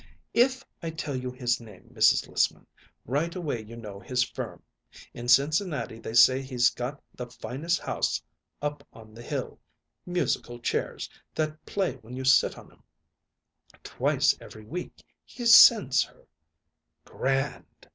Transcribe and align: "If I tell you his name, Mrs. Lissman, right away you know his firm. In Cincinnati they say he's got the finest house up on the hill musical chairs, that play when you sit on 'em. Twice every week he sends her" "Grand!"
"If 0.33 0.65
I 0.81 0.89
tell 0.89 1.15
you 1.15 1.29
his 1.31 1.59
name, 1.61 1.91
Mrs. 1.93 2.27
Lissman, 2.27 2.65
right 3.05 3.35
away 3.35 3.61
you 3.61 3.75
know 3.75 3.99
his 3.99 4.23
firm. 4.23 4.63
In 5.13 5.27
Cincinnati 5.27 5.99
they 5.99 6.15
say 6.15 6.41
he's 6.41 6.71
got 6.71 6.99
the 7.13 7.27
finest 7.27 7.79
house 7.81 8.19
up 8.63 8.83
on 8.93 9.13
the 9.13 9.21
hill 9.21 9.59
musical 10.07 10.57
chairs, 10.57 11.07
that 11.35 11.63
play 11.67 11.97
when 11.97 12.15
you 12.15 12.23
sit 12.23 12.57
on 12.57 12.71
'em. 12.71 12.81
Twice 13.83 14.35
every 14.41 14.65
week 14.65 15.03
he 15.23 15.45
sends 15.45 16.03
her" 16.05 16.25
"Grand!" 17.05 17.85